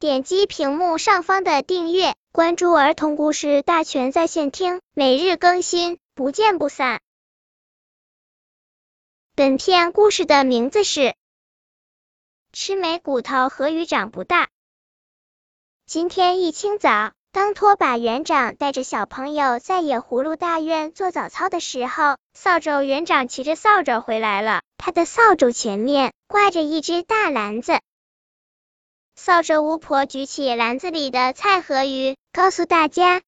[0.00, 7.00] 点击屏幕上方的订阅，关注儿童故事大全在线听，每日更新，不见不散。
[9.34, 11.00] 本片故事的名字是
[12.52, 14.44] 《吃没骨头和鱼长不大》。
[15.84, 24.62] 今天一清早，当拖把园长带着小朋友在野葫芦大院做早操的时候，扫帚园长骑着扫帚回来了。
[24.76, 27.80] 他的扫帚前面挂着一只大篮子。
[29.18, 33.20] 扫帚巫婆举起篮子里的菜和鱼，告诉大家：“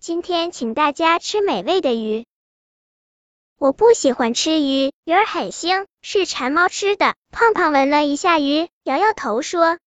[0.00, 2.24] 今天请大家吃美味的鱼。”
[3.60, 7.14] 我不喜欢吃鱼，鱼儿很腥，是馋猫吃的。
[7.30, 9.78] 胖胖闻了一下鱼，摇摇头说：“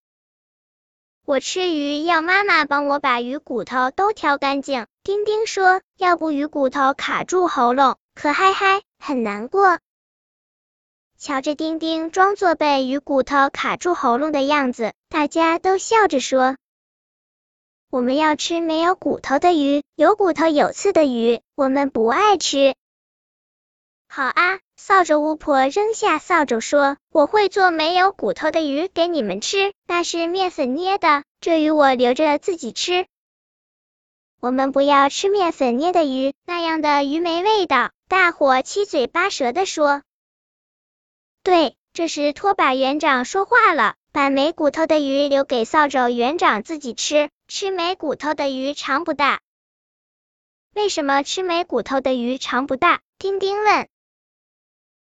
[1.25, 9.79] 我吃鱼要妈妈帮我把鱼骨头都挑干净。”丁丁说：“要不鱼骨头卡住喉咙，可嗨嗨，很难过。”
[11.21, 16.55] 瞧着丁丁装作被鱼骨头卡住喉咙的样子，大家都笑着说
[17.91, 22.73] ：“我们要吃没有骨头的鱼，有骨头有刺的鱼，我们不爱吃。”
[24.07, 33.07] 好啊，扫帚巫婆扔下扫帚说：“我会做没有骨头的鱼给你们吃，那是面粉捏的，这鱼我留着自己吃。”
[34.39, 37.91] 我们不要吃面粉捏的鱼，那样的鱼没味道。
[38.07, 40.01] 大伙七嘴八舌的说。
[41.49, 49.41] 对，这时拖把园长说话了，把没骨头的鱼留给扫帚园长自己吃，吃没骨头的鱼肠不大。
[50.75, 53.01] 为什么吃没骨头的鱼肠不大？
[53.17, 53.87] 丁丁问。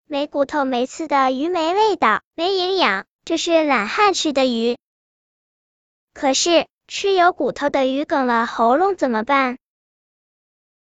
[0.08, 4.76] 没骨头没刺的鱼没味道，没营养，这是懒汉吃的鱼。
[6.14, 9.58] 可是吃有骨头的鱼梗了喉咙怎么办？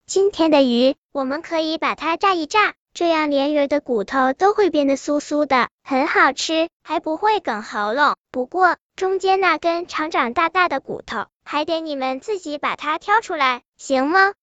[0.07, 2.75] 今天的鱼，我们可以把它炸一炸。
[2.97, 8.15] 这样连鱼的骨头都会变得酥酥的，很好吃，还不会梗喉咙。
[8.31, 14.33] 不过中间那根长长大大的骨头，还得你们自己把它挑出来，行吗？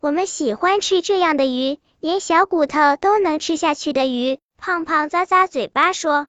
[0.00, 4.38] 我们喜欢吃这样的鱼，连小骨头都能吃下去的鱼。
[4.56, 6.28] 胖胖咂咂嘴巴说：“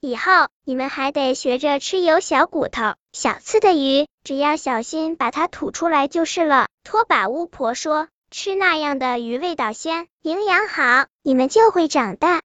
[0.00, 8.08] 以后你们还得学着吃有小骨头、小刺的鱼，只要小心把它吐出来就是了。”拖把巫婆说。
[8.30, 12.42] 吃那样的鱼味道鲜，营养好，你们就会长大。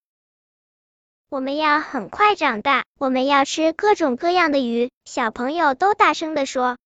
[1.27, 4.91] 我们要很快长大，我们要吃各种各样的鱼。
[5.03, 6.77] 小朋友都大声的说。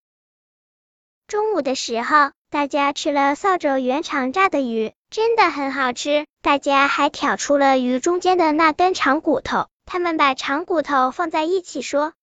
[1.28, 6.26] 中午的时候，大家吃了扫帚原厂炸的鱼，真的很好吃。
[6.42, 12.14] 大家还挑出了鱼中间的那根长骨头，他们把长骨头放在一起说：“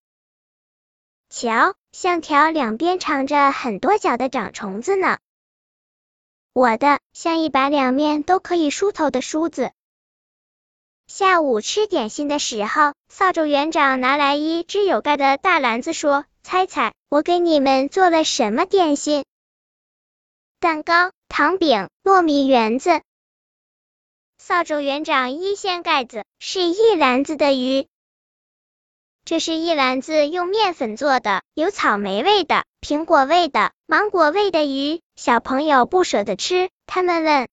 [1.31, 5.19] 瞧，像条两边长着很多角的长虫子呢。”
[6.55, 9.73] 我的像一把两面都可以梳头的梳子。
[11.09, 19.25] 下午吃点心的时候，扫帚园长拿来一只有盖的大篮子，说：“猜猜我给你们做了什么点心？
[20.61, 23.03] 蛋糕、糖饼、糯米圆子。”
[24.39, 27.89] 扫帚园长一掀盖子，是一篮子的鱼。
[29.25, 35.01] 这是一篮子用面粉做的，有草莓味的、苹果味的、芒果味的鱼。
[35.17, 37.49] 小朋友不舍得吃，他们问：“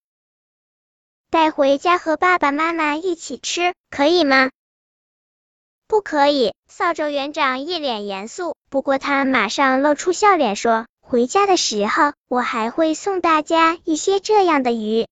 [1.31, 4.49] 带回家和爸爸妈妈一起吃，可以吗
[5.87, 15.07] ？”“不可以。”扫帚园长一脸严肃，不过他马上露出笑脸说：“回家的时候，我还会送大家一些这样的鱼。”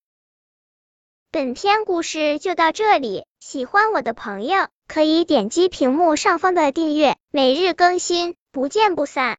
[1.31, 4.68] 本篇故事就到这里，喜欢我的朋友。
[4.90, 9.28] 可以点击屏幕上方的订阅，每日更新，不见不散。